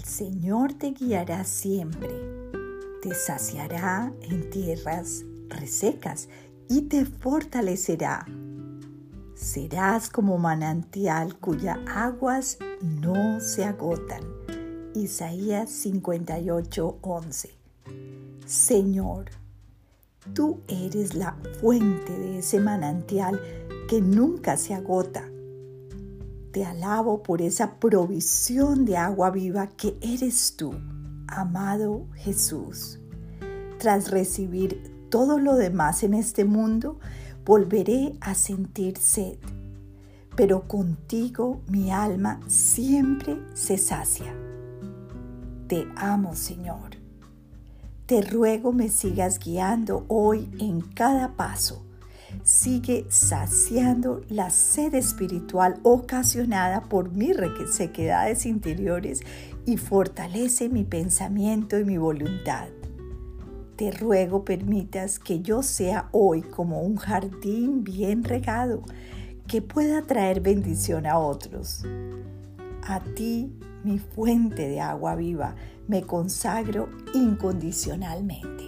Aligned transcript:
Señor 0.00 0.74
te 0.74 0.92
guiará 0.92 1.44
siempre, 1.44 2.08
te 3.02 3.14
saciará 3.14 4.12
en 4.22 4.48
tierras 4.50 5.24
resecas 5.48 6.28
y 6.68 6.82
te 6.82 7.04
fortalecerá. 7.04 8.26
Serás 9.34 10.08
como 10.08 10.38
manantial 10.38 11.38
cuyas 11.38 11.78
aguas 11.86 12.58
no 12.80 13.40
se 13.40 13.64
agotan. 13.64 14.22
Isaías 14.94 15.68
58:11. 15.70 17.50
Señor, 18.46 19.30
tú 20.32 20.60
eres 20.68 21.14
la 21.14 21.36
fuente 21.60 22.12
de 22.12 22.38
ese 22.38 22.60
manantial 22.60 23.40
que 23.88 24.00
nunca 24.00 24.56
se 24.56 24.74
agota. 24.74 25.31
Te 26.52 26.66
alabo 26.66 27.22
por 27.22 27.40
esa 27.40 27.76
provisión 27.76 28.84
de 28.84 28.98
agua 28.98 29.30
viva 29.30 29.68
que 29.68 29.96
eres 30.02 30.54
tú, 30.54 30.74
amado 31.26 32.06
Jesús. 32.14 33.00
Tras 33.78 34.10
recibir 34.10 35.06
todo 35.08 35.38
lo 35.38 35.56
demás 35.56 36.02
en 36.02 36.12
este 36.12 36.44
mundo, 36.44 36.98
volveré 37.46 38.18
a 38.20 38.34
sentir 38.34 38.98
sed, 38.98 39.38
pero 40.36 40.68
contigo 40.68 41.62
mi 41.68 41.90
alma 41.90 42.38
siempre 42.48 43.40
se 43.54 43.78
sacia. 43.78 44.34
Te 45.68 45.88
amo, 45.96 46.34
Señor. 46.34 46.96
Te 48.04 48.20
ruego 48.20 48.74
me 48.74 48.90
sigas 48.90 49.38
guiando 49.38 50.04
hoy 50.08 50.50
en 50.58 50.82
cada 50.82 51.34
paso 51.34 51.82
sigue 52.42 53.06
saciando 53.08 54.22
la 54.28 54.50
sed 54.50 54.94
espiritual 54.94 55.78
ocasionada 55.82 56.82
por 56.82 57.12
mis 57.12 57.36
sequedades 57.72 58.46
interiores 58.46 59.20
y 59.66 59.76
fortalece 59.76 60.68
mi 60.68 60.84
pensamiento 60.84 61.78
y 61.78 61.84
mi 61.84 61.98
voluntad. 61.98 62.68
Te 63.76 63.90
ruego 63.90 64.44
permitas 64.44 65.18
que 65.18 65.40
yo 65.40 65.62
sea 65.62 66.08
hoy 66.12 66.42
como 66.42 66.82
un 66.82 66.96
jardín 66.96 67.84
bien 67.84 68.22
regado, 68.22 68.82
que 69.46 69.62
pueda 69.62 70.02
traer 70.02 70.40
bendición 70.40 71.06
a 71.06 71.18
otros. 71.18 71.84
A 72.84 73.00
ti, 73.00 73.52
mi 73.84 73.98
fuente 73.98 74.68
de 74.68 74.80
agua 74.80 75.14
viva, 75.14 75.54
me 75.88 76.02
consagro 76.02 76.88
incondicionalmente. 77.14 78.61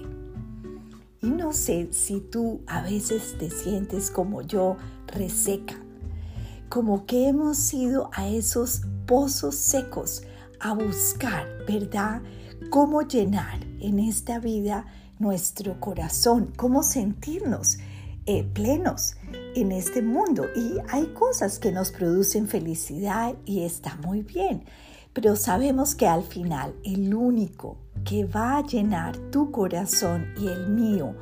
Y 1.24 1.30
no 1.30 1.54
sé 1.54 1.88
si 1.90 2.20
tú 2.20 2.60
a 2.66 2.82
veces 2.82 3.36
te 3.38 3.48
sientes 3.48 4.10
como 4.10 4.42
yo, 4.42 4.76
reseca, 5.06 5.74
como 6.68 7.06
que 7.06 7.28
hemos 7.28 7.72
ido 7.72 8.10
a 8.12 8.28
esos 8.28 8.82
pozos 9.06 9.54
secos 9.54 10.22
a 10.60 10.74
buscar, 10.74 11.46
¿verdad? 11.66 12.20
Cómo 12.68 13.00
llenar 13.00 13.58
en 13.80 14.00
esta 14.00 14.38
vida 14.38 14.84
nuestro 15.18 15.80
corazón, 15.80 16.52
cómo 16.58 16.82
sentirnos 16.82 17.78
eh, 18.26 18.44
plenos 18.44 19.16
en 19.54 19.72
este 19.72 20.02
mundo. 20.02 20.44
Y 20.54 20.74
hay 20.90 21.06
cosas 21.14 21.58
que 21.58 21.72
nos 21.72 21.90
producen 21.90 22.48
felicidad 22.48 23.34
y 23.46 23.62
está 23.62 23.96
muy 23.96 24.20
bien, 24.20 24.64
pero 25.14 25.36
sabemos 25.36 25.94
que 25.94 26.06
al 26.06 26.22
final 26.22 26.74
el 26.84 27.14
único 27.14 27.78
que 28.04 28.24
va 28.24 28.58
a 28.58 28.62
llenar 28.66 29.16
tu 29.30 29.50
corazón 29.50 30.34
y 30.38 30.48
el 30.48 30.68
mío 30.68 31.14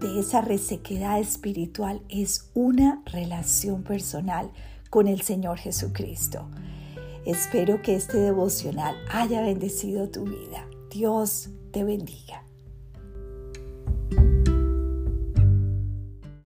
de 0.00 0.20
esa 0.20 0.40
resequedad 0.40 1.18
espiritual 1.18 2.02
es 2.08 2.50
una 2.54 3.02
relación 3.06 3.82
personal 3.82 4.50
con 4.90 5.06
el 5.06 5.22
Señor 5.22 5.58
Jesucristo. 5.58 6.48
Espero 7.26 7.80
que 7.82 7.94
este 7.94 8.18
devocional 8.18 8.96
haya 9.10 9.40
bendecido 9.40 10.10
tu 10.10 10.24
vida. 10.24 10.66
Dios 10.90 11.50
te 11.72 11.84
bendiga. 11.84 12.44